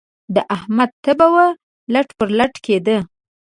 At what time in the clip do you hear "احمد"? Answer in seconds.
0.55-0.91